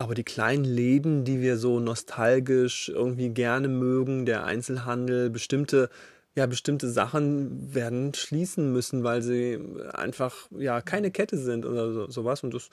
Aber 0.00 0.14
die 0.14 0.24
kleinen 0.24 0.64
Läden, 0.64 1.24
die 1.24 1.40
wir 1.40 1.56
so 1.56 1.80
nostalgisch 1.80 2.88
irgendwie 2.88 3.30
gerne 3.30 3.66
mögen, 3.66 4.26
der 4.26 4.44
Einzelhandel, 4.44 5.28
bestimmte 5.28 5.90
ja, 6.34 6.46
bestimmte 6.46 6.88
Sachen 6.88 7.74
werden 7.74 8.14
schließen 8.14 8.72
müssen, 8.72 9.02
weil 9.02 9.22
sie 9.22 9.58
einfach 9.92 10.48
ja 10.50 10.80
keine 10.80 11.10
Kette 11.10 11.36
sind 11.36 11.66
oder 11.66 11.92
so, 11.92 12.10
sowas. 12.10 12.44
Und 12.44 12.54
das 12.54 12.70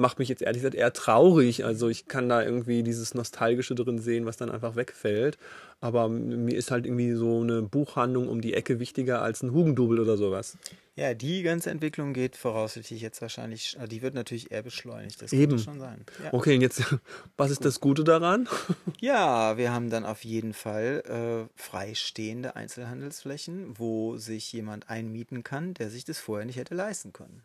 macht 0.00 0.18
mich 0.18 0.28
jetzt 0.28 0.42
ehrlich 0.42 0.62
gesagt 0.62 0.74
eher 0.74 0.92
traurig. 0.92 1.64
Also 1.64 1.88
ich 1.88 2.08
kann 2.08 2.28
da 2.28 2.42
irgendwie 2.42 2.82
dieses 2.82 3.14
Nostalgische 3.14 3.74
drin 3.74 3.98
sehen, 3.98 4.26
was 4.26 4.36
dann 4.36 4.50
einfach 4.50 4.76
wegfällt. 4.76 5.38
Aber 5.80 6.08
mir 6.08 6.56
ist 6.56 6.70
halt 6.70 6.84
irgendwie 6.84 7.12
so 7.12 7.40
eine 7.40 7.62
Buchhandlung 7.62 8.28
um 8.28 8.40
die 8.40 8.52
Ecke 8.54 8.80
wichtiger 8.80 9.22
als 9.22 9.42
ein 9.42 9.52
Hugendubel 9.52 9.98
oder 9.98 10.16
sowas. 10.16 10.58
Ja, 10.94 11.14
die 11.14 11.42
ganze 11.42 11.70
Entwicklung 11.70 12.12
geht 12.12 12.36
voraussichtlich 12.36 13.00
jetzt 13.00 13.22
wahrscheinlich, 13.22 13.78
äh, 13.80 13.88
die 13.88 14.02
wird 14.02 14.12
natürlich 14.12 14.50
eher 14.50 14.62
beschleunigt. 14.62 15.22
Das 15.22 15.32
Eben. 15.32 15.58
schon 15.58 15.80
sein. 15.80 16.04
Ja. 16.22 16.34
Okay, 16.34 16.56
und 16.56 16.60
jetzt, 16.60 16.82
was 17.38 17.50
ist 17.50 17.64
das 17.64 17.80
Gute 17.80 18.04
daran? 18.04 18.48
Ja, 19.00 19.56
wir 19.56 19.72
haben 19.72 19.88
dann 19.88 20.04
auf 20.04 20.24
jeden 20.24 20.52
Fall 20.52 21.48
äh, 21.48 21.58
freistehende 21.58 22.54
Einzelhandelsflächen, 22.54 23.78
wo 23.78 24.18
sich 24.18 24.52
jemand 24.52 24.90
einmieten 24.90 25.42
kann, 25.42 25.72
der 25.72 25.88
sich 25.88 26.04
das 26.04 26.18
vorher 26.18 26.44
nicht 26.44 26.56
hätte 26.56 26.74
leisten 26.74 27.14
können. 27.14 27.42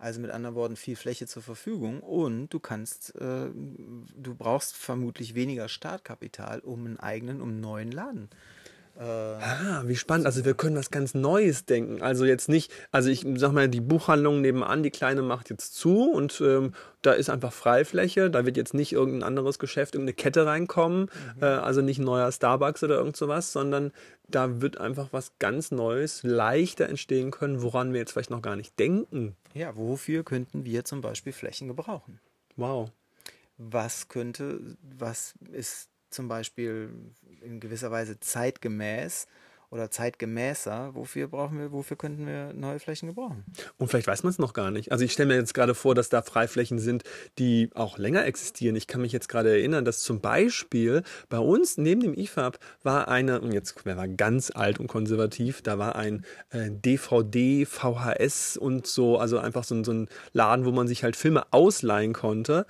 Also 0.00 0.20
mit 0.20 0.30
anderen 0.30 0.56
Worten 0.56 0.76
viel 0.76 0.96
Fläche 0.96 1.26
zur 1.26 1.42
Verfügung 1.42 2.00
und 2.00 2.48
du 2.48 2.58
kannst, 2.58 3.14
äh, 3.16 3.50
du 3.50 4.34
brauchst 4.34 4.74
vermutlich 4.74 5.34
weniger 5.34 5.68
Startkapital, 5.68 6.60
um 6.60 6.86
einen 6.86 6.98
eigenen, 6.98 7.42
um 7.42 7.50
einen 7.50 7.60
neuen 7.60 7.92
Laden 7.92 8.30
äh, 8.32 8.59
ah, 9.04 9.82
wie 9.86 9.96
spannend. 9.96 10.26
Also 10.26 10.44
wir 10.44 10.54
können 10.54 10.76
was 10.76 10.90
ganz 10.90 11.14
Neues 11.14 11.64
denken. 11.64 12.02
Also 12.02 12.24
jetzt 12.24 12.48
nicht, 12.48 12.70
also 12.90 13.08
ich 13.08 13.24
sag 13.36 13.52
mal, 13.52 13.68
die 13.68 13.80
Buchhandlung 13.80 14.40
nebenan, 14.40 14.82
die 14.82 14.90
kleine 14.90 15.22
macht 15.22 15.50
jetzt 15.50 15.74
zu 15.74 16.10
und 16.10 16.40
ähm, 16.40 16.72
da 17.02 17.12
ist 17.12 17.30
einfach 17.30 17.52
Freifläche. 17.52 18.30
Da 18.30 18.44
wird 18.44 18.56
jetzt 18.56 18.74
nicht 18.74 18.92
irgendein 18.92 19.22
anderes 19.22 19.58
Geschäft, 19.58 19.94
irgendeine 19.94 20.14
Kette 20.14 20.46
reinkommen. 20.46 21.10
Mhm. 21.36 21.42
Äh, 21.42 21.46
also 21.46 21.80
nicht 21.80 21.98
ein 21.98 22.04
neuer 22.04 22.30
Starbucks 22.30 22.82
oder 22.82 22.96
irgend 22.96 23.16
sowas, 23.16 23.52
sondern 23.52 23.92
da 24.28 24.60
wird 24.60 24.78
einfach 24.78 25.08
was 25.12 25.32
ganz 25.38 25.70
Neues 25.70 26.22
leichter 26.22 26.88
entstehen 26.88 27.30
können, 27.30 27.62
woran 27.62 27.92
wir 27.92 28.00
jetzt 28.00 28.12
vielleicht 28.12 28.30
noch 28.30 28.42
gar 28.42 28.56
nicht 28.56 28.78
denken. 28.78 29.36
Ja, 29.54 29.76
wofür 29.76 30.24
könnten 30.24 30.64
wir 30.64 30.84
zum 30.84 31.00
Beispiel 31.00 31.32
Flächen 31.32 31.68
gebrauchen? 31.68 32.20
Wow. 32.56 32.90
Was 33.56 34.08
könnte, 34.08 34.76
was 34.82 35.34
ist 35.52 35.89
zum 36.10 36.28
Beispiel 36.28 36.90
in 37.42 37.60
gewisser 37.60 37.90
Weise 37.90 38.20
zeitgemäß 38.20 39.26
oder 39.70 39.88
zeitgemäßer, 39.88 40.94
wofür 40.94 41.28
brauchen 41.28 41.58
wir, 41.58 41.70
wofür 41.70 41.96
könnten 41.96 42.26
wir 42.26 42.52
neue 42.52 42.80
Flächen 42.80 43.08
gebrauchen? 43.08 43.44
Und 43.78 43.88
vielleicht 43.88 44.08
weiß 44.08 44.24
man 44.24 44.30
es 44.30 44.38
noch 44.38 44.52
gar 44.52 44.72
nicht. 44.72 44.90
Also 44.90 45.04
ich 45.04 45.12
stelle 45.12 45.28
mir 45.28 45.36
jetzt 45.36 45.54
gerade 45.54 45.76
vor, 45.76 45.94
dass 45.94 46.08
da 46.08 46.22
Freiflächen 46.22 46.80
sind, 46.80 47.04
die 47.38 47.70
auch 47.74 47.96
länger 47.96 48.26
existieren. 48.26 48.74
Ich 48.74 48.88
kann 48.88 49.00
mich 49.00 49.12
jetzt 49.12 49.28
gerade 49.28 49.50
erinnern, 49.50 49.84
dass 49.84 50.00
zum 50.00 50.20
Beispiel 50.20 51.04
bei 51.28 51.38
uns 51.38 51.78
neben 51.78 52.00
dem 52.00 52.14
IFAB 52.14 52.58
war 52.82 53.06
eine, 53.06 53.40
und 53.40 53.52
jetzt 53.52 53.76
wer 53.84 53.96
war 53.96 54.08
ganz 54.08 54.50
alt 54.50 54.80
und 54.80 54.88
konservativ, 54.88 55.62
da 55.62 55.78
war 55.78 55.94
ein 55.94 56.24
äh, 56.50 56.68
DVD, 56.70 57.64
VHS 57.64 58.56
und 58.56 58.88
so, 58.88 59.18
also 59.18 59.38
einfach 59.38 59.62
so, 59.62 59.84
so 59.84 59.92
ein 59.92 60.08
Laden, 60.32 60.64
wo 60.64 60.72
man 60.72 60.88
sich 60.88 61.04
halt 61.04 61.14
Filme 61.14 61.44
ausleihen 61.52 62.12
konnte 62.12 62.66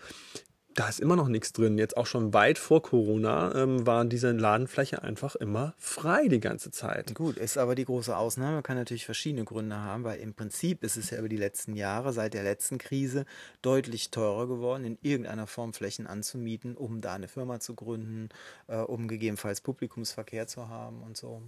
da 0.74 0.88
ist 0.88 1.00
immer 1.00 1.16
noch 1.16 1.28
nichts 1.28 1.52
drin. 1.52 1.78
Jetzt 1.78 1.96
auch 1.96 2.06
schon 2.06 2.32
weit 2.32 2.58
vor 2.58 2.82
Corona 2.82 3.54
ähm, 3.54 3.86
war 3.86 4.04
diese 4.04 4.30
Ladenfläche 4.30 5.02
einfach 5.02 5.34
immer 5.34 5.74
frei 5.78 6.28
die 6.28 6.40
ganze 6.40 6.70
Zeit. 6.70 7.14
Gut, 7.14 7.36
ist 7.36 7.58
aber 7.58 7.74
die 7.74 7.84
große 7.84 8.16
Ausnahme, 8.16 8.62
kann 8.62 8.76
natürlich 8.76 9.04
verschiedene 9.04 9.44
Gründe 9.44 9.76
haben, 9.76 10.04
weil 10.04 10.20
im 10.20 10.34
Prinzip 10.34 10.84
ist 10.84 10.96
es 10.96 11.10
ja 11.10 11.18
über 11.18 11.28
die 11.28 11.36
letzten 11.36 11.74
Jahre, 11.74 12.12
seit 12.12 12.34
der 12.34 12.44
letzten 12.44 12.78
Krise, 12.78 13.26
deutlich 13.62 14.10
teurer 14.10 14.46
geworden, 14.46 14.84
in 14.84 14.98
irgendeiner 15.02 15.46
Form 15.46 15.72
Flächen 15.72 16.06
anzumieten, 16.06 16.76
um 16.76 17.00
da 17.00 17.14
eine 17.14 17.28
Firma 17.28 17.60
zu 17.60 17.74
gründen, 17.74 18.28
äh, 18.68 18.76
um 18.76 19.08
gegebenenfalls 19.08 19.60
Publikumsverkehr 19.60 20.46
zu 20.46 20.68
haben 20.68 21.02
und 21.02 21.16
so. 21.16 21.42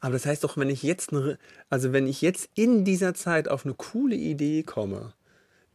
Aber 0.00 0.12
das 0.12 0.26
heißt 0.26 0.42
doch, 0.42 0.56
wenn 0.56 0.70
ich 0.70 0.82
jetzt, 0.82 1.12
also 1.70 1.92
wenn 1.92 2.06
ich 2.06 2.22
jetzt 2.22 2.50
in 2.54 2.84
dieser 2.84 3.14
Zeit 3.14 3.48
auf 3.48 3.64
eine 3.64 3.74
coole 3.74 4.16
Idee 4.16 4.62
komme, 4.62 5.14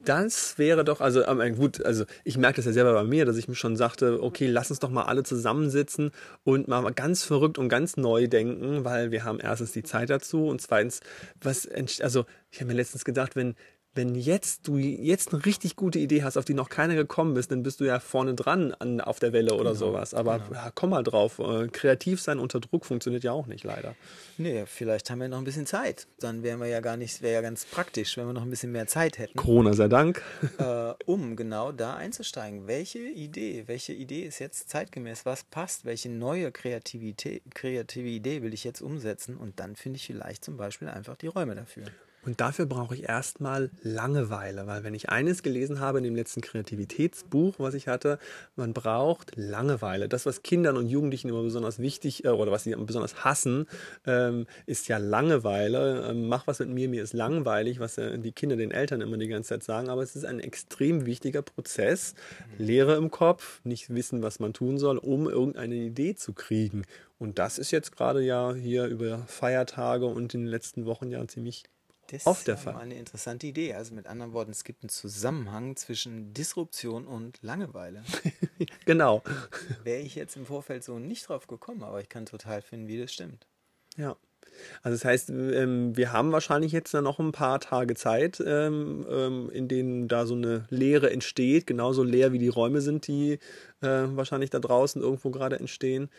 das 0.06 0.58
wäre 0.58 0.86
doch, 0.86 1.02
also 1.02 1.26
ähm, 1.26 1.56
gut, 1.56 1.84
also 1.84 2.06
ich 2.24 2.38
merke 2.38 2.58
das 2.58 2.66
ja 2.66 2.74
selber 2.74 2.94
bei 2.94 3.04
mir, 3.04 3.26
dass 3.26 3.38
ich 3.38 3.48
mir 3.48 3.56
schon 3.56 3.76
sagte, 3.76 4.24
okay, 4.24 4.48
lass 4.48 4.70
uns 4.70 4.80
doch 4.80 4.90
mal 4.90 5.04
alle 5.04 5.24
zusammensitzen 5.24 6.12
und 6.44 6.68
mal 6.68 6.90
ganz 6.94 7.24
verrückt 7.24 7.58
und 7.58 7.70
ganz 7.70 7.98
neu 7.98 8.28
denken, 8.28 8.86
weil 8.86 9.12
wir 9.12 9.24
haben 9.26 9.40
erstens 9.40 9.72
die 9.74 9.84
Zeit 9.84 10.10
dazu 10.10 10.48
und 10.48 10.62
zweitens, 10.62 11.02
was, 11.42 11.68
also 12.02 12.26
ich 12.52 12.60
habe 12.60 12.70
mir 12.70 12.78
letztens 12.78 13.04
gedacht, 13.04 13.36
wenn, 13.36 13.56
wenn 14.00 14.16
jetzt 14.16 14.66
du 14.66 14.78
jetzt 14.78 15.34
eine 15.34 15.46
richtig 15.46 15.76
gute 15.76 16.00
Idee 16.00 16.24
hast, 16.24 16.38
auf 16.38 16.46
die 16.46 16.54
noch 16.54 16.70
keiner 16.70 16.96
gekommen 16.96 17.36
ist, 17.36 17.52
dann 17.52 17.64
bist 17.64 17.82
du 17.82 17.84
ja 17.84 18.00
vorne 18.00 18.34
dran 18.34 18.74
an, 18.80 19.02
auf 19.02 19.20
der 19.20 19.34
Welle 19.34 19.54
oder 19.56 19.74
Genau, 19.74 19.74
sowas. 19.74 20.14
Aber 20.14 20.40
genau. 20.40 20.54
ja, 20.54 20.72
komm 20.74 20.92
mal 20.92 21.04
drauf. 21.04 21.40
Äh, 21.40 21.68
kreativ 21.68 22.22
sein 22.22 22.40
unter 22.40 22.62
Druck 22.62 22.86
funktioniert 22.86 23.26
ja 23.26 23.34
auch 23.34 23.46
nicht, 23.46 23.66
leider. 23.66 23.96
Nee, 24.38 24.64
vielleicht 24.68 25.10
haben 25.10 25.20
wir 25.20 25.28
noch 25.28 25.38
ein 25.40 25.44
bisschen 25.44 25.66
Zeit. 25.66 26.08
Dann 26.22 26.44
wären 26.44 26.62
wir 26.62 26.68
ja 26.68 26.80
gar 26.80 26.96
nicht, 26.96 27.22
wäre 27.22 27.34
ja 27.34 27.42
ganz 27.42 27.66
praktisch, 27.66 28.16
wenn 28.16 28.26
wir 28.26 28.32
noch 28.32 28.44
ein 28.44 28.50
bisschen 28.50 28.72
mehr 28.72 28.88
Zeit 28.88 29.18
hätten, 29.18 29.36
Corona 29.38 29.74
sei 29.74 29.90
Dank. 29.90 30.24
äh, 30.60 30.94
um 31.06 31.36
genau 31.36 31.74
da 31.74 31.96
einzusteigen. 31.96 32.68
Welche 32.68 33.00
Idee, 33.00 33.66
welche 33.68 33.92
Idee 33.92 34.22
ist 34.24 34.40
jetzt 34.40 34.70
zeitgemäß? 34.70 35.26
Was 35.26 35.44
passt? 35.44 35.84
Welche 35.84 36.08
neue 36.10 36.54
Kreativität, 36.54 37.44
kreative 37.54 38.08
Idee 38.08 38.42
will 38.44 38.54
ich 38.54 38.64
jetzt 38.64 38.82
umsetzen? 38.82 39.36
Und 39.36 39.60
dann 39.60 39.76
finde 39.76 39.98
ich 39.98 40.06
vielleicht 40.08 40.46
zum 40.46 40.56
Beispiel 40.56 40.88
einfach 40.88 41.18
die 41.18 41.28
Räume 41.28 41.56
dafür. 41.56 41.84
Und 42.26 42.42
dafür 42.42 42.66
brauche 42.66 42.96
ich 42.96 43.08
erstmal 43.08 43.72
Langeweile, 43.82 44.68
weil 44.68 44.84
wenn 44.84 44.94
ich 44.94 45.10
eines 45.10 45.42
gelesen 45.42 45.80
habe 45.80 46.00
in 46.00 46.04
dem 46.04 46.16
letzten 46.16 46.42
Kreativitätsbuch, 46.42 47.56
was 47.60 47.74
ich 47.74 47.88
hatte, 47.88 48.20
man 48.56 48.74
braucht 48.74 49.32
Langeweile. 49.36 50.10
Das, 50.10 50.26
was 50.26 50.44
Kindern 50.44 50.76
und 50.76 50.88
Jugendlichen 50.88 51.30
immer 51.30 51.44
besonders 51.44 51.80
wichtig 51.80 52.26
äh, 52.26 52.30
oder 52.30 52.52
was 52.52 52.64
sie 52.64 52.76
besonders 52.76 53.24
hassen, 53.24 53.68
ähm, 54.06 54.48
ist 54.66 54.90
ja 54.90 54.98
Langeweile. 54.98 56.10
Ähm, 56.10 56.28
mach 56.28 56.46
was 56.46 56.60
mit 56.60 56.70
mir, 56.70 56.90
mir 56.90 57.04
ist 57.04 57.14
langweilig, 57.14 57.80
was 57.80 57.98
äh, 57.98 58.20
die 58.20 58.34
Kinder 58.34 58.58
den 58.58 58.72
Eltern 58.72 59.00
immer 59.02 59.18
die 59.18 59.28
ganze 59.28 59.50
Zeit 59.50 59.64
sagen. 59.64 59.90
Aber 59.90 60.04
es 60.04 60.16
ist 60.16 60.26
ein 60.26 60.42
extrem 60.42 61.06
wichtiger 61.06 61.42
Prozess. 61.42 62.16
Leere 62.58 62.96
im 62.96 63.12
Kopf, 63.12 63.62
nicht 63.64 63.94
wissen, 63.94 64.22
was 64.22 64.40
man 64.40 64.52
tun 64.52 64.78
soll, 64.78 64.98
um 64.98 65.30
irgendeine 65.30 65.76
Idee 65.76 66.16
zu 66.16 66.34
kriegen. 66.34 66.84
Und 67.18 67.40
das 67.40 67.60
ist 67.60 67.72
jetzt 67.72 67.96
gerade 67.96 68.22
ja 68.22 68.54
hier 68.54 68.86
über 68.86 69.20
Feiertage 69.28 70.06
und 70.06 70.34
in 70.34 70.42
den 70.42 70.48
letzten 70.48 70.86
Wochen 70.86 71.10
ja 71.12 71.26
ziemlich 71.28 71.64
Das 72.12 72.26
Oft 72.26 72.40
ist 72.40 72.48
der 72.48 72.58
Fall. 72.58 72.74
mal 72.74 72.82
eine 72.82 72.96
interessante 72.96 73.46
Idee. 73.46 73.74
Also 73.74 73.94
mit 73.94 74.08
anderen 74.08 74.34
Worten, 74.34 74.52
es 74.52 74.64
gibt 74.64 74.84
einen 74.84 74.90
Zusammenhang 74.90 75.76
zwischen 75.76 76.34
Disruption 76.34 77.06
und 77.06 77.40
Langeweile. 77.42 78.04
Genau. 78.86 79.24
Wäre 79.84 80.02
ich 80.02 80.16
jetzt 80.16 80.36
im 80.36 80.46
Vorfeld 80.46 80.84
so 80.84 81.00
nicht 81.00 81.30
drauf 81.30 81.48
gekommen, 81.48 81.82
aber 81.82 82.02
ich 82.02 82.10
kann 82.10 82.26
total 82.26 82.62
finden, 82.62 82.90
wie 82.90 83.00
das 83.00 83.14
stimmt. 83.14 83.48
Ja. 83.96 84.18
Also 84.82 84.96
das 84.96 85.06
heißt, 85.06 85.30
ähm, 85.30 85.96
wir 85.96 86.12
haben 86.12 86.32
wahrscheinlich 86.34 86.74
jetzt 86.74 86.94
dann 86.94 87.06
noch 87.06 87.20
ein 87.20 87.32
paar 87.32 87.60
Tage 87.60 87.96
Zeit, 87.96 88.44
ähm, 88.46 89.06
ähm, 89.10 89.50
in 89.52 89.68
denen 89.70 90.08
da 90.08 90.26
so 90.26 90.34
eine 90.34 90.66
Leere 90.70 91.12
entsteht, 91.12 91.68
genauso 91.68 92.04
leer 92.04 92.34
wie 92.34 92.40
die 92.40 92.50
Räume 92.50 92.82
sind, 92.82 93.08
die 93.08 93.34
äh, 93.82 93.88
wahrscheinlich 93.88 94.50
da 94.50 94.60
draußen 94.60 95.02
irgendwo 95.02 95.30
gerade 95.30 95.58
entstehen, 95.58 96.10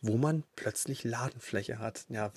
wo 0.00 0.16
man 0.16 0.44
plötzlich 0.56 1.04
Ladenfläche 1.04 1.78
hat. 1.78 2.06
Ja. 2.08 2.32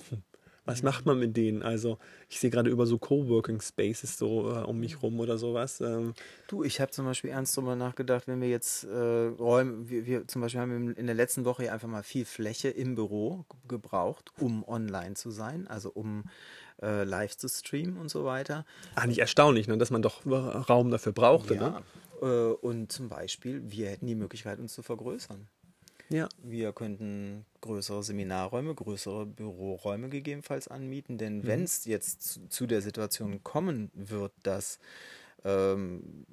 Was 0.66 0.82
macht 0.84 1.06
man 1.06 1.20
mit 1.20 1.36
denen? 1.36 1.62
Also 1.62 1.98
ich 2.30 2.40
sehe 2.40 2.50
gerade 2.50 2.70
über 2.70 2.86
so 2.86 2.98
Coworking 2.98 3.60
Spaces 3.62 4.18
so 4.18 4.50
äh, 4.52 4.60
um 4.64 4.80
mich 4.80 5.02
rum 5.02 5.20
oder 5.20 5.38
sowas. 5.38 5.82
Ähm, 5.82 6.14
Du, 6.48 6.64
ich 6.64 6.80
habe 6.80 6.92
zum 6.92 7.06
Beispiel 7.06 7.32
ernst 7.32 7.58
darüber 7.58 7.76
nachgedacht, 7.76 8.28
wenn 8.28 8.40
wir 8.42 8.50
jetzt 8.50 8.84
äh, 8.86 8.96
Räume, 9.40 9.90
wir, 9.90 10.06
wir 10.06 10.28
zum 10.28 10.42
Beispiel 10.42 10.62
haben 10.62 10.72
im- 10.76 10.96
in 10.96 11.06
der 11.06 11.16
letzten 11.16 11.46
Woche 11.46 11.66
ja 11.66 11.74
einfach 11.74 11.88
mal 11.90 12.04
viel 12.04 12.26
Fläche 12.26 12.70
im 12.70 12.96
Büro 12.96 13.46
gebraucht, 13.68 14.32
um 14.40 14.64
online 14.68 15.16
zu 15.16 15.32
sein, 15.32 15.68
also 15.68 15.90
um 15.92 16.24
äh, 16.82 17.04
live 17.04 17.36
zu 17.38 17.48
streamen 17.50 17.98
und 17.98 18.10
so 18.10 18.24
weiter. 18.26 18.66
eigentlich 18.96 19.20
erstaunlich, 19.20 19.68
ne, 19.68 19.78
dass 19.78 19.92
man 19.92 20.02
doch 20.02 20.26
Raum 20.26 20.92
dafür 20.92 21.12
brauchte. 21.12 21.56
Ne? 21.56 21.82
Ja. 22.22 22.28
Äh, 22.50 22.54
und 22.54 22.92
zum 22.92 23.10
Beispiel, 23.10 23.62
wir 23.70 23.90
hätten 23.90 24.08
die 24.08 24.16
Möglichkeit, 24.16 24.60
uns 24.60 24.74
zu 24.74 24.82
vergrößern. 24.82 25.48
Ja. 26.10 26.30
Wir 26.44 26.74
könnten 26.74 27.46
größere 27.62 28.04
Seminarräume, 28.04 28.76
größere 28.76 29.26
Büroräume 29.26 30.10
gegebenenfalls 30.10 30.68
anmieten, 30.68 31.18
denn 31.18 31.38
Mhm. 31.40 31.48
wenn 31.48 31.64
es 31.64 31.86
jetzt 31.86 32.22
zu, 32.22 32.48
zu 32.50 32.68
der 32.68 32.82
Situation 32.82 33.44
kommen 33.44 33.90
wird, 33.94 34.34
dass 34.44 34.80
ähm, 35.44 36.26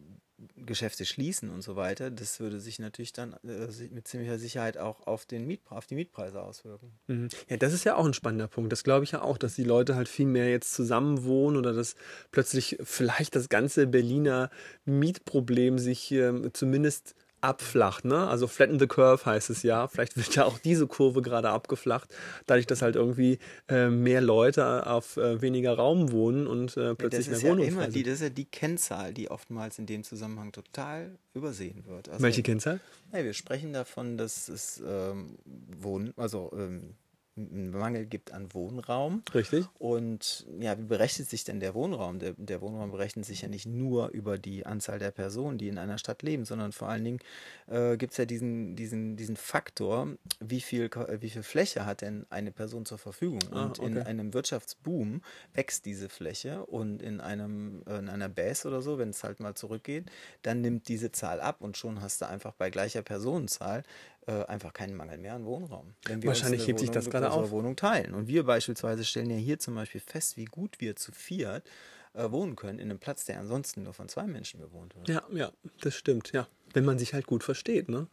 Geschäfte 0.57 1.05
schließen 1.05 1.51
und 1.51 1.61
so 1.61 1.77
weiter, 1.77 2.11
das 2.11 2.41
würde 2.41 2.61
sich 2.61 2.79
natürlich 2.79 3.13
dann 3.13 3.35
äh, 3.45 3.69
mit 3.91 4.09
ziemlicher 4.09 4.39
Sicherheit 4.39 4.79
auch 4.79 5.07
auf, 5.07 5.27
den 5.27 5.47
Miet, 5.47 5.61
auf 5.69 5.87
die 5.87 5.95
Mietpreise 5.95 6.41
auswirken. 6.41 6.93
Mhm. 7.09 7.29
Ja, 7.49 7.59
das 7.59 7.75
ist 7.75 7.85
ja 7.85 7.97
auch 7.97 8.07
ein 8.07 8.15
spannender 8.15 8.49
Punkt. 8.49 8.73
Das 8.73 8.83
glaube 8.83 9.05
ich 9.05 9.13
ja 9.13 9.21
auch, 9.23 9.37
dass 9.37 9.55
die 9.55 9.65
Leute 9.65 9.97
halt 9.97 10.09
viel 10.09 10.27
mehr 10.27 10.49
jetzt 10.51 10.73
zusammen 10.73 11.25
wohnen 11.25 11.57
oder 11.57 11.75
dass 11.75 11.95
plötzlich 12.31 12.79
vielleicht 12.83 13.37
das 13.37 13.51
ganze 13.51 13.87
Berliner 13.87 14.51
Mietproblem 14.87 15.79
sich 15.79 16.11
ähm, 16.13 16.51
zumindest 16.55 17.15
abflacht. 17.41 18.05
Ne? 18.05 18.27
Also 18.27 18.47
flatten 18.47 18.79
the 18.79 18.87
curve 18.87 19.25
heißt 19.25 19.51
es 19.51 19.63
ja. 19.63 19.89
Vielleicht 19.89 20.17
wird 20.17 20.35
ja 20.35 20.45
auch 20.45 20.59
diese 20.59 20.87
Kurve 20.87 21.23
gerade 21.23 21.51
abgeflacht, 21.51 22.15
dadurch, 22.47 22.67
dass 22.67 22.83
halt 22.83 22.97
irgendwie 22.97 23.39
äh, 23.69 23.89
mehr 23.89 24.21
Leute 24.21 24.87
auf 24.87 25.17
äh, 25.17 25.41
weniger 25.41 25.75
Raum 25.75 26.13
wohnen 26.13 26.47
und 26.47 26.77
äh, 26.77 26.95
plötzlich 26.95 27.27
das 27.27 27.37
ist 27.37 27.43
mehr 27.43 27.53
ja 27.53 27.57
Wohnungen 27.57 27.69
immer 27.69 27.83
frei 27.83 27.91
die, 27.91 28.03
das 28.03 28.15
ist 28.15 28.23
ja 28.23 28.31
die 28.31 28.45
Kennzahl, 28.45 29.15
die 29.15 29.31
oftmals 29.31 29.79
in 29.79 29.87
dem 29.87 30.05
Zusammenhang 30.05 30.53
total 30.53 31.19
übersehen 31.35 31.85
wird. 31.87 32.09
Also 32.09 32.23
Welche 32.23 32.43
Kennzahl? 32.43 32.81
Ja, 33.13 33.25
wir 33.25 33.35
sprechen 33.35 33.73
davon, 33.73 34.17
dass 34.17 34.49
es 34.49 34.83
ähm, 34.87 35.39
Wohn 35.45 36.13
also 36.17 36.53
ähm, 36.55 36.95
einen 37.37 37.71
Mangel 37.71 38.07
gibt 38.07 38.33
an 38.33 38.53
Wohnraum. 38.53 39.23
Richtig. 39.33 39.67
Und 39.79 40.47
ja, 40.59 40.79
wie 40.79 40.85
berechnet 40.85 41.29
sich 41.29 41.45
denn 41.45 41.61
der 41.61 41.75
Wohnraum? 41.75 42.19
Der, 42.19 42.35
der 42.37 42.61
Wohnraum 42.61 42.91
berechnet 42.91 43.25
sich 43.25 43.43
ja 43.43 43.49
nicht 43.49 43.67
nur 43.67 44.09
über 44.09 44.39
die 44.39 44.67
Anzahl 44.67 44.99
der 44.99 45.11
Personen, 45.11 45.59
die 45.59 45.69
in 45.69 45.79
einer 45.79 45.99
Stadt 45.99 46.23
leben, 46.23 46.45
sondern 46.45 46.73
vor 46.73 46.89
allen 46.89 47.05
Dingen 47.05 47.19
äh, 47.67 47.97
gibt 47.97 48.13
es 48.13 48.19
ja 48.19 48.25
diesen, 48.25 48.77
diesen, 48.77 49.17
diesen 49.17 49.37
Faktor, 49.37 50.09
wie 50.41 50.61
viel, 50.61 50.85
äh, 50.85 51.21
wie 51.21 51.31
viel 51.31 51.43
Fläche 51.43 51.87
hat 51.87 52.03
denn 52.03 52.27
eine 52.31 52.53
Person 52.53 52.85
zur 52.85 52.99
Verfügung? 52.99 53.41
Ah, 53.53 53.65
Und 53.65 53.79
in 53.79 53.99
okay. 53.99 54.07
einem 54.07 54.35
Wirtschaftsboom 54.35 55.23
wächst 55.55 55.87
diese 55.87 56.09
Fläche 56.09 56.67
und 56.67 57.01
in, 57.01 57.21
einem, 57.21 57.83
äh, 57.87 57.99
in 57.99 58.09
einer 58.09 58.29
Baisse 58.29 58.69
oder 58.69 58.83
so, 58.83 58.99
wenn 58.99 59.11
es 59.11 59.25
halt 59.25 59.41
mal 59.41 59.55
zurückgeht, 59.55 60.11
dann 60.43 60.61
nimmt 60.61 60.89
diese 60.89 61.13
Zahl 61.13 61.41
ab 61.41 61.61
und 61.61 61.77
schon 61.77 62.03
hast 62.03 62.21
du 62.21 62.29
einfach 62.29 62.53
bei 62.53 62.71
gleicher 62.71 63.03
Personenzahl 63.03 63.83
äh, 64.31 64.45
einfach 64.47 64.73
keinen 64.73 64.95
Mangel 64.95 65.19
mehr 65.19 65.35
an 65.35 65.45
Wohnraum. 65.45 65.95
Wahrscheinlich 66.23 66.67
hebt 66.67 66.79
sich 66.79 66.91
das 66.91 67.11
gerade 67.11 67.33
auf. 67.33 67.51
Wohnung 67.51 67.75
teilen. 67.75 68.15
Und 68.15 68.29
wir 68.29 68.45
beispielsweise 68.45 69.05
stellen 69.05 69.29
ja 69.29 69.37
hier 69.37 69.59
zum 69.59 69.75
Beispiel 69.75 70.01
fest, 70.01 70.37
wie 70.37 70.45
gut 70.45 70.81
wir 70.81 70.95
zu 70.95 71.11
viert 71.11 71.69
äh, 72.13 72.31
wohnen 72.31 72.55
können 72.55 72.79
in 72.79 72.91
einem 72.91 73.01
Platz, 73.01 73.25
der 73.25 73.41
ansonsten 73.41 73.83
nur 73.83 73.93
von 73.93 74.09
zwei 74.09 74.27
Menschen 74.27 74.61
bewohnt 74.61 74.95
wird. 74.95 75.09
Ja, 75.09 75.23
ja, 75.33 75.51
das 75.81 75.97
stimmt, 75.97 76.33
ja. 76.33 76.47
Wenn 76.73 76.85
man 76.85 77.01
sich 77.01 77.13
halt 77.13 77.27
gut 77.27 77.43
versteht, 77.43 77.89
ne? 77.89 78.07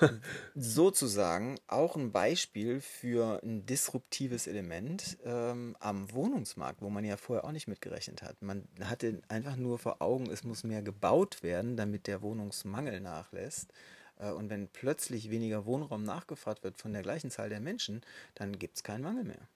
Sozusagen 0.54 1.58
auch 1.66 1.96
ein 1.96 2.12
Beispiel 2.12 2.80
für 2.80 3.42
ein 3.42 3.66
disruptives 3.66 4.46
Element 4.46 5.18
ähm, 5.26 5.76
am 5.80 6.10
Wohnungsmarkt, 6.10 6.80
wo 6.80 6.88
man 6.88 7.04
ja 7.04 7.18
vorher 7.18 7.44
auch 7.44 7.52
nicht 7.52 7.68
mitgerechnet 7.68 8.22
hat. 8.22 8.40
Man 8.40 8.66
hatte 8.82 9.20
einfach 9.28 9.56
nur 9.56 9.78
vor 9.78 10.00
Augen, 10.00 10.30
es 10.30 10.44
muss 10.44 10.64
mehr 10.64 10.80
gebaut 10.80 11.42
werden, 11.42 11.76
damit 11.76 12.06
der 12.06 12.22
Wohnungsmangel 12.22 13.00
nachlässt. 13.00 13.70
Äh, 14.18 14.30
Und 14.30 14.50
wenn 14.50 14.68
plötzlich 14.68 15.30
weniger 15.30 15.66
Wohnraum 15.66 16.02
nachgefragt 16.04 16.64
wird 16.64 16.76
von 16.78 16.92
der 16.92 17.02
gleichen 17.02 17.30
Zahl 17.30 17.48
der 17.48 17.60
Menschen, 17.60 18.02
dann 18.34 18.58
gibt 18.58 18.76
es 18.76 18.82
keinen 18.82 19.02
Mangel 19.02 19.24
mehr. 19.24 19.48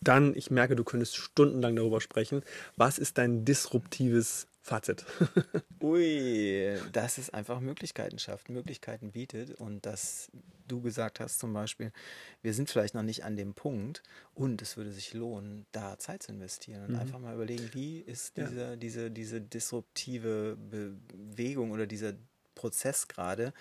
Dann, 0.00 0.34
ich 0.36 0.50
merke, 0.50 0.74
du 0.74 0.84
könntest 0.84 1.16
stundenlang 1.16 1.76
darüber 1.76 2.00
sprechen. 2.00 2.42
Was 2.76 2.98
ist 2.98 3.18
dein 3.18 3.44
disruptives 3.44 4.48
Fazit? 4.60 5.04
Ui, 5.80 6.76
dass 6.92 7.18
es 7.18 7.30
einfach 7.30 7.60
Möglichkeiten 7.60 8.18
schafft, 8.18 8.48
Möglichkeiten 8.48 9.12
bietet 9.12 9.52
und 9.52 9.84
dass 9.86 10.30
du 10.68 10.80
gesagt 10.80 11.20
hast 11.20 11.38
zum 11.40 11.52
Beispiel, 11.52 11.92
wir 12.42 12.54
sind 12.54 12.70
vielleicht 12.70 12.94
noch 12.94 13.02
nicht 13.02 13.24
an 13.24 13.36
dem 13.36 13.54
Punkt 13.54 14.02
und 14.34 14.62
es 14.62 14.76
würde 14.76 14.92
sich 14.92 15.14
lohnen, 15.14 15.66
da 15.72 15.98
Zeit 15.98 16.22
zu 16.22 16.32
investieren 16.32 16.84
und 16.84 16.96
einfach 16.96 17.18
mal 17.18 17.34
überlegen, 17.34 17.68
wie 17.72 17.98
ist 18.00 18.36
Ja. 18.38 18.46
diese, 18.46 18.78
diese, 18.78 19.10
diese 19.10 19.40
disruptive 19.40 20.56
Bewegung 20.56 21.72
oder 21.72 21.86
dieser 21.86 22.14
Prozess 22.54 23.08
gerade, 23.08 23.52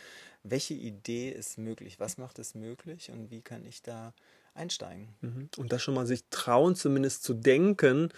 welche 0.44 0.74
Idee 0.74 1.30
ist 1.30 1.58
möglich, 1.58 2.00
was 2.00 2.18
macht 2.18 2.40
es 2.40 2.56
möglich 2.56 3.12
und 3.12 3.32
wie 3.32 3.42
kann 3.42 3.66
ich 3.66 3.82
da 3.82 4.14
einsteigen? 4.54 5.10
Mhm. 5.22 5.50
Und 5.58 5.72
das 5.72 5.82
schon 5.82 5.94
mal 5.94 6.08
sich 6.08 6.24
trauen, 6.30 6.76
zumindest 6.76 7.24
zu 7.24 7.34
denken 7.34 8.10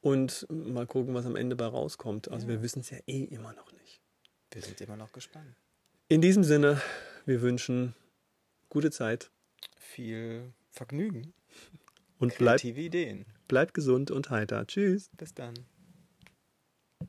und 0.00 0.46
mal 0.50 0.86
gucken, 0.86 1.14
was 1.14 1.26
am 1.26 1.36
Ende 1.36 1.56
bei 1.56 1.66
rauskommt. 1.66 2.30
Also 2.30 2.48
wir 2.48 2.62
wissen 2.62 2.80
es 2.80 2.90
ja 2.90 2.98
eh 3.06 3.24
immer 3.24 3.52
noch 3.52 3.72
nicht. 3.72 4.00
Wir 4.50 4.62
sind 4.62 4.80
immer 4.80 4.96
noch 4.96 5.12
gespannt. 5.12 5.56
In 6.08 6.20
diesem 6.20 6.44
Sinne, 6.44 6.80
wir 7.24 7.40
wünschen 7.40 7.94
gute 8.68 8.90
Zeit 8.90 9.30
Viel 9.78 10.52
Vergnügen, 10.70 11.34
und 12.18 12.38
bleibt, 12.38 12.64
Ideen. 12.64 13.26
bleibt 13.48 13.74
gesund 13.74 14.10
und 14.10 14.30
heiter. 14.30 14.66
Tschüss. 14.66 15.10
Bis 15.16 15.34
dann. 15.34 15.54